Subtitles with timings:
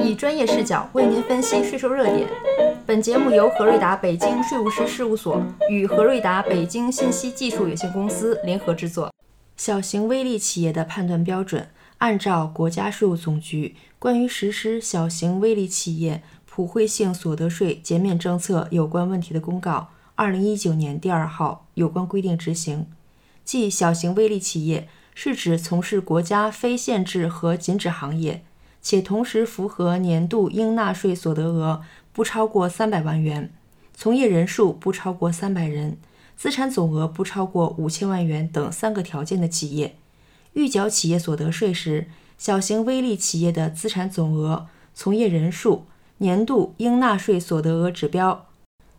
[0.00, 2.28] 以专业视角为您分析税收热点。
[2.86, 9.12] 本节目由何瑞达北京税务师事务所与何瑞达北京信息技术有限公司联合制作。
[9.56, 22.86] 小型微利企业的判断标准，按照国家税务总局关于实施小型微利企业普惠性所得税减免政策有关问题的公告（二零一九年第二号）有关规定执行。
[23.44, 28.44] 即小型微利企业是指从事国家非限制和禁止行业。
[28.88, 33.52] 且同时符合年度应纳税所得额不超过三百万元，
[33.92, 35.98] 从业人数不超过三百人，
[36.38, 39.96] 资产总额不超过五千万元等三个条件的企业，
[40.54, 42.06] 预缴企业所得税时，
[42.38, 45.84] 小型微利企业的资产总额、从业人数、
[46.16, 48.46] 年度应纳税所得额指标，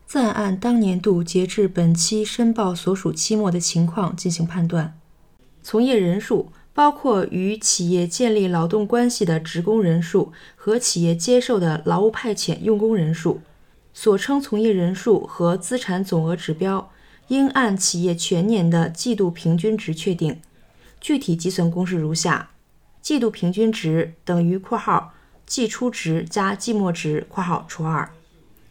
[0.06, 4.96] 暂按当年度截至本期申报所属期末的情况进行判断。
[5.64, 6.52] 从业人数。
[6.80, 13.42] 包括与企业建立劳动关系的职工人数和企业接受的劳务派遣用工人数，
[13.92, 16.90] 所称从业人数和资产总额指标，
[17.28, 20.40] 应按企业全年的季度平均值确定。
[20.98, 22.48] 具体计算公式如下：
[23.02, 25.12] 季度平均值等于（括号）
[25.44, 28.10] 季初值加季末值（括号）除二，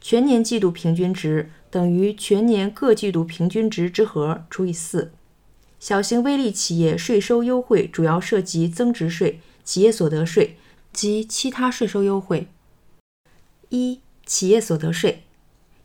[0.02, 5.12] 全年季度平均值等于全年各季度平均值之和除以四。
[5.80, 10.58] 小型微利企业税收优惠主要涉及增值税、企业所得税
[10.92, 12.48] 及其他税收优惠。
[13.70, 15.24] 一、企业所得税。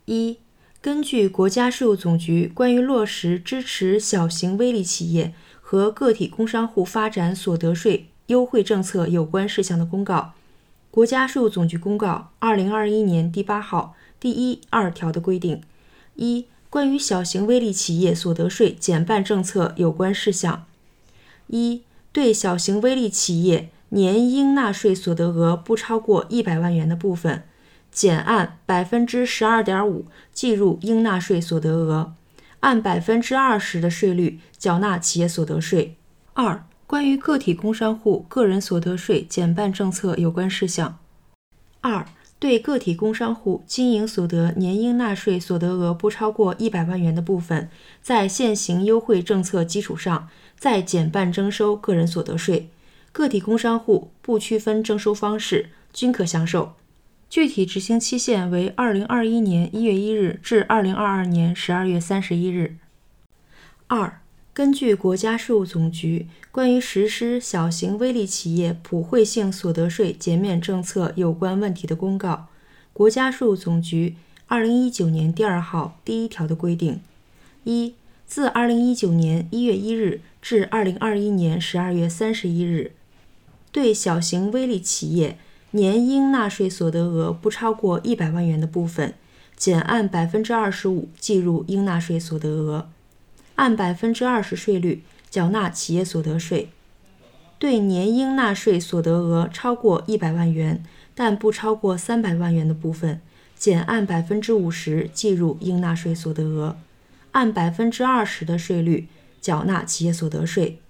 [0.07, 0.39] 一、
[0.81, 10.33] 根据国家税务总局关于落实支持小型微利企业和个体工商户发展所得税优惠政策有关事项的公告
[10.91, 15.63] （国家税务总局公告二零二一年第八号）第一、二条的规定。
[16.17, 20.67] 一、关于小型微利企业所得税减半政策有关事项：
[21.47, 27.45] 一、对小型微利企业年应纳税所得额不超过一百万元的部分，
[27.93, 32.15] 减按百分之十二点五计入应纳税所得额，
[32.59, 35.95] 按百分之二十的税率缴纳企业所得税。
[36.33, 40.99] 二、关于个体工商户个人所得税减半政策有关事项：
[41.83, 42.05] 二。
[42.45, 47.71] 对个体工商户经营所得年应纳税所得额不超过一百万元的部分，
[48.03, 50.29] 在现行优惠政策基础上
[50.59, 52.69] 再减半征收个人所得税。
[53.13, 56.75] 个体工商户不区分征收方式，均可享受。
[57.31, 62.77] 具体执行期限为二零二一年一月一日至二零二二年十二月三十一日。
[63.87, 64.21] 二。
[64.55, 72.47] 根据国家税务总局关于实施小型微利企业普惠性所得税减免政策有关问题的公告
[72.95, 74.15] （国家税务总局
[74.47, 77.01] 二零一九年第二号）第一条的规定：
[77.65, 77.95] 一、
[78.29, 82.93] 自二零一九年一月一日至二零二一年十二月三十一日，
[83.73, 85.37] 对小型微利企业
[85.73, 89.15] 年应纳税所得额不超过一百万元的部分，
[89.57, 92.89] 减按百分之二十五计入应纳税所得额。
[93.57, 96.71] 按百分之二十税率缴纳企业所得税，
[97.59, 100.85] 对年应纳税所得额超过一百万元
[101.15, 103.21] 但不超过三百万元的部分，
[103.57, 106.77] 减按百分之五十计入应纳税所得额，
[107.33, 109.07] 按百分之二十的税率
[109.41, 110.81] 缴纳企业所得税。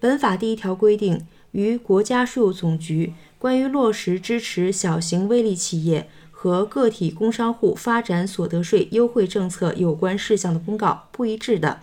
[0.00, 11.80] 本法第一条规定与国家税务总局关于落实支持小型微利企业和个体工商户发展所得税优惠政策有关事项的公告不一致的。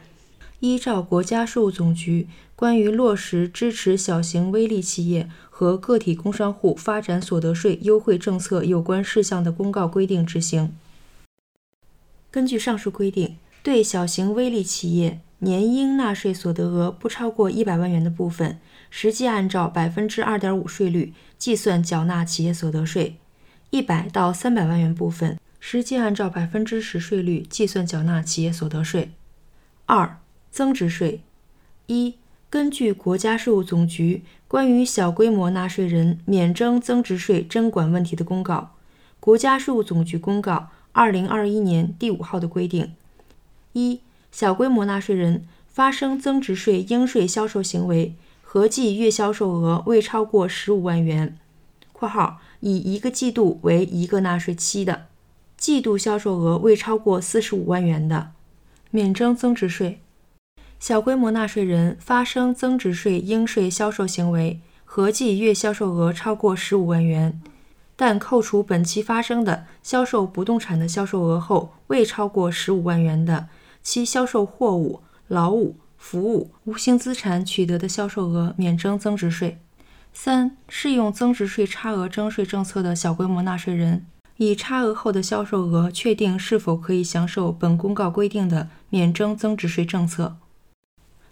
[0.63, 2.25] 依照国家税务总局
[2.55, 10.73] 关于落实支持小型微利企业和个体工商户发展所得税优惠政策有关事项的公告规定执行。
[12.31, 18.57] 根据上述规定，对小型微利企业年应纳税所得额不超过一百万元的部分，
[18.89, 23.17] 实际按照百分之二点五税率计算缴纳企业所得税；
[23.71, 29.11] 一百到三百万元部分，实际按照百分之十税率计算缴纳企业所得税。
[29.87, 30.19] 二。
[30.53, 31.21] 增值税
[31.87, 32.13] 一，
[32.47, 38.75] 根据国家税务总局关于小规模纳税人免征增值税征管问题的公告
[39.19, 42.93] （国家税务总局公告二零二一年第五号）的规定：
[43.71, 44.01] 一、
[44.31, 48.13] 小规模纳税人发生增值税应税销售行为，
[48.43, 51.35] 合计月销售额未超过十五万元
[51.91, 55.07] （括号以一个季度为一个纳税期的），
[55.57, 58.33] 季度销售额未超过四十五万元的，
[58.91, 60.01] 免征增值税。
[60.83, 67.41] 小规模纳税人发生增值税应税销售行为，合计月销售额超过十五万元，
[67.95, 73.47] 但扣除本期发生的销售不动产的销售额后未超过十五万元的，
[73.81, 74.99] 其销售货物、
[75.29, 79.57] 劳务、服务、无形资产取得的销售额免征增值税。
[80.11, 84.05] 三、适用增值税差额征税政策的小规模纳税人，
[84.35, 90.35] 以差额后的销售额确定是否可以享受本公告规定的免征增值税政策。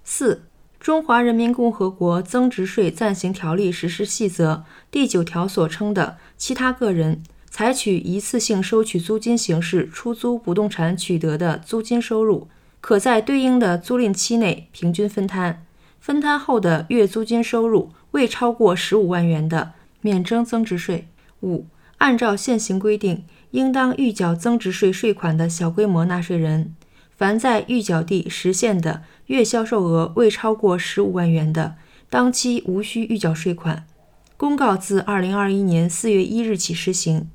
[0.03, 0.44] 四、
[0.80, 12.48] 中华人民共和国增值税暂行条例实施细则第九条所称的其他个人采取一次性收取租金形式出租不动产取得的租金收入，
[12.80, 15.65] 可在对应的租赁期内平均分摊。
[16.00, 21.07] 分摊后的月租金收入未超过十五万元的，免征增值税。
[21.42, 21.68] 五、
[22.00, 26.74] 按照现行规定应当预缴增值税税款的小规模纳税人，
[27.21, 31.75] 凡在预缴地实现的月销售额未超过十五万元的，
[32.09, 33.85] 当期无需预缴税款。
[34.38, 37.29] 公告自二零二一年四月一日起施行，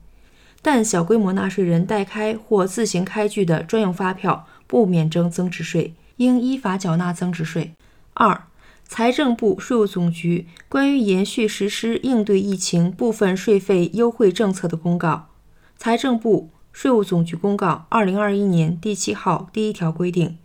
[0.60, 7.70] 但小规模纳税人代开或自行开具的专用发票不免征增值税，应依法缴纳增值税。
[8.14, 8.42] 二。
[8.88, 15.26] 财政部、税务总局关于延续实施应对疫情部分税费优惠政策的公告
[15.76, 20.36] （财政部、税务总局公告二零二一年第七号）第一条规定：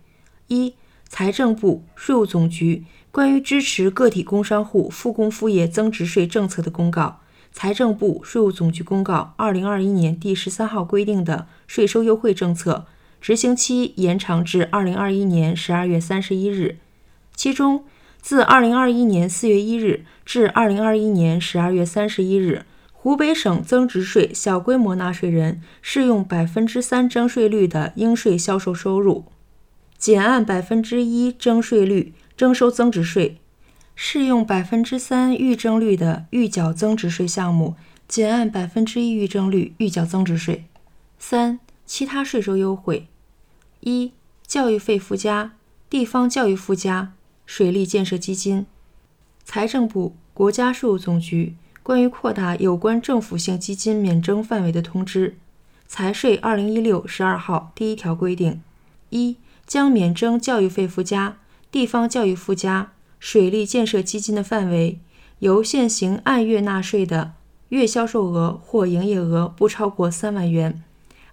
[0.48, 0.72] 一、
[1.06, 7.20] 财政部、税务总局关于支持个体工商户复工复业增值税政策的公告
[7.52, 12.86] （财政部、税务总局公告二零二一年第十三号）规定的税收优惠政策，
[13.20, 16.78] 执行期延长至二零二一年十二月三十一日，
[17.36, 17.84] 其中。
[18.22, 22.64] 自二零二一年四月一日至二零二一年十二月三十一日，
[23.02, 29.24] 湖北省增值税小规模纳税人适用百分之三征税率的应税销售收入，
[29.98, 33.38] 减按百分之一征税率征收增值税；
[33.96, 37.74] 适用百分之三预征率的预缴增值税项目，
[38.06, 40.66] 减按百分之一预征率预缴增值税。
[41.18, 43.08] 三、其他税收优惠：
[43.80, 44.12] 一、
[44.46, 45.54] 教育费附加、
[45.90, 47.14] 地方教育附加。
[47.44, 48.64] 水利建设基金，
[49.44, 55.36] 财政部、国家税务总局关于扩大有关政府性基金免征范围的通知
[55.88, 58.62] （财税二零一六十二号）第一条规定：
[59.10, 59.36] 一、
[59.66, 61.38] 将免征教育费附加、
[61.72, 65.00] 地方教育附加、水利建设基金的范围，
[65.40, 67.32] 由现行按月纳税的
[67.70, 70.80] 月销售额或营业额不超过三万元，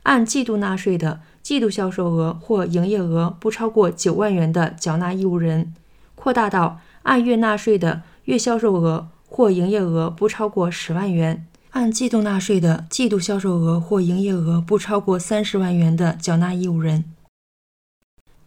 [0.04, 5.76] 按季度纳税的季度销售额或营业额不超过九万元的缴纳义务人。
[6.16, 17.06] 扩大到按月纳税的月销售额或营业额不超过十万元，按季度纳税的季度销售额或营业额不超过三十万元的缴纳义务人。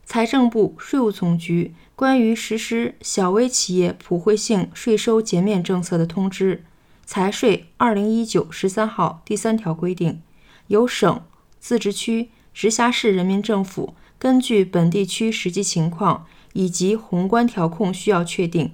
[0.05, 6.65] 财政部、税务总局关于实施小微企业普惠性税收减免政策的通知
[7.07, 10.21] （财税二零一九十三号）第三条规定，
[10.67, 11.23] 由省、
[11.59, 16.27] 自治区、直辖市人民政府根据本地区实际情况。
[16.55, 18.73] 以及宏观调控需要确定，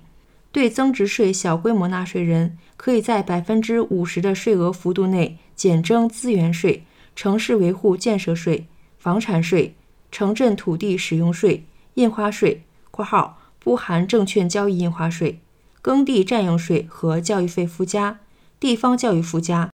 [0.50, 6.84] 对增值税小规模纳税人，可以在百分之五十的税额幅度内减征资源税、
[7.14, 8.66] 城市维护建设税、
[8.98, 9.74] 房产税、
[10.10, 11.64] 城镇土地使用税、
[11.94, 15.40] 印花税（括号不含证券交易印花税）、
[15.82, 18.20] 耕地占用税和教育费附加、
[18.58, 19.70] 地方教育附加。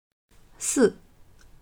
[0.59, 0.97] 四、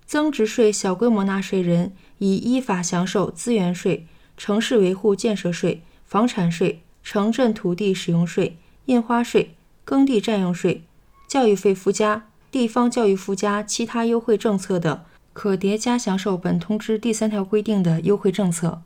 [0.06, 5.82] 增值税小规模纳税人已依法享受资源税、城市维护建设税。
[6.04, 8.58] 房产税、城镇土地使用税、
[8.90, 9.54] 印花税、
[9.84, 10.82] 耕地占用税、
[11.28, 18.82] 教育费附加、地方教育附加其他优惠政策的，可叠加享受本通知第三条规定的优惠政策。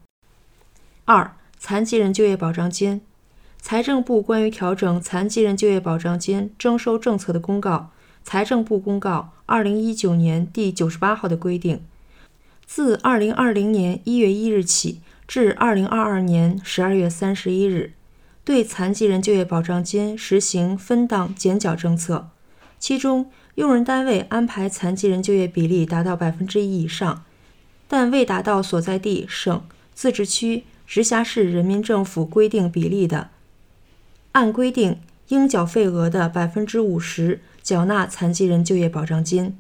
[1.07, 3.01] 二、残疾人就业保障金，
[3.59, 7.89] 财政部关于调整残疾人就业保障金征收政策的公告
[8.23, 11.83] （财政部公告二零一九年第九十八号）的规定，
[12.67, 15.01] 自二零二零年一月一日起。
[15.27, 17.95] 至二零二二年十二月三十一日，
[18.45, 22.29] 对残疾人就业保障金实行分档减缴政策。
[22.79, 27.25] 其中，用人单位安排残疾人就业比例达到百分之一以上，
[27.89, 33.31] 但未达到所在地省、自治区、直辖市人民政府规定比例的，
[34.33, 34.99] 按规定
[35.29, 39.57] 应缴费额的百分之五十缴纳残疾人就业保障金。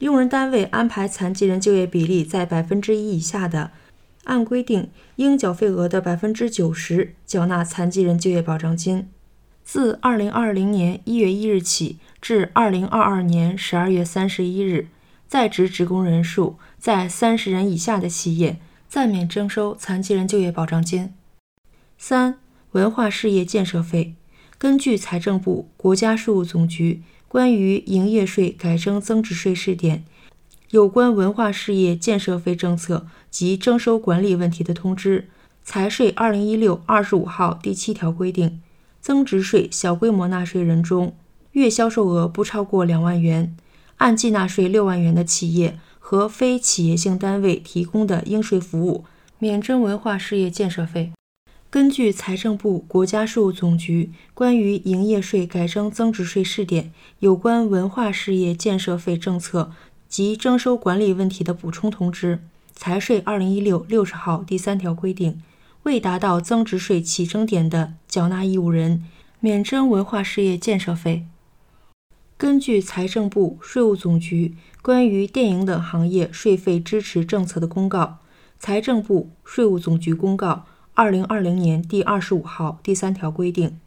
[0.00, 3.70] 用人单位安排残疾人就业比例在百分之一以下的，
[4.30, 9.08] 按规定应缴费额的百分之九十缴纳残疾人就业保障金。
[9.64, 14.86] 自二零二零年一月一日起至二零二二年十二月三十一日，
[15.26, 18.58] 在职职工人数在三十人以下的企业
[18.88, 21.12] 暂免征收残疾人就业保障金。
[21.98, 22.38] 三、
[22.70, 24.14] 文化事业建设费，
[24.56, 30.04] 根据财政部、国家税务总局关于营业税改征增值税试点。
[30.70, 35.28] 有关文化事业建设费政策及征收管理问题的通知
[35.64, 38.60] （财税二零一六二十五号）第七条规定，
[39.00, 41.16] 增值税小规模纳税人中，
[41.52, 43.56] 月销售额不超过两万元，
[43.96, 49.04] 按季纳税六万元的企业和非企业性单位提供的应税服务，
[49.40, 51.10] 免征文化事业建设费。
[51.68, 59.70] 根据财政部、国家税务总局关于营业税改征增值税试点有关文化事业建设费政策
[60.10, 62.40] 及征收管理问题的补充通知
[62.74, 65.40] （财税二零一六六十号）第三条规定，
[65.84, 69.04] 未达到增值税起征点的缴纳义务人，
[69.38, 71.26] 免征文化事业建设费。
[72.36, 78.18] 根据财政部、税务总局关于电影等行业税费支持政策的公告
[78.58, 80.66] （财政部、税务总局公告）。
[80.94, 83.78] 二零二零年第二十五号第三条规定，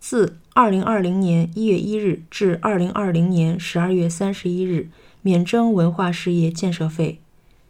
[0.00, 4.88] 自二零二零年一月一日至二零二零年十二月三十一日，
[5.22, 7.20] 免征文化事业建设费。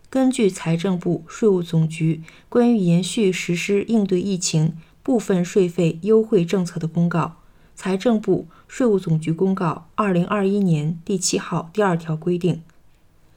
[0.09, 7.35] 根据财政部、税务总局关于延续实施应对疫情部分税费优惠政策的公告
[7.77, 12.63] （财政部、税务总局公告二零二一年第七号第二条规定），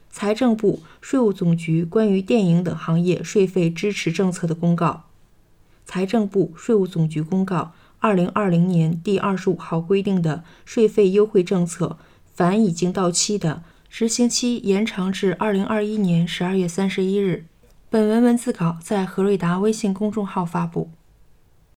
[0.08, 5.02] 财政部、税务总局关于电影等行业税费支持政策的公告。
[5.84, 11.98] 财政部、税务总局公告二零二零年第二十五号规定的税费优惠政策，
[12.34, 17.46] 凡已经到期的，执行期延长至二零二一年十二月三十一日。
[17.88, 20.90] 本文文字稿在何瑞达微信公众号发布。